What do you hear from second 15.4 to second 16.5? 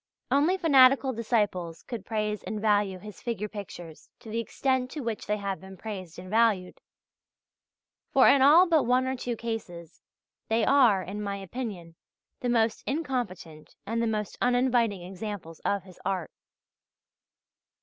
of his art.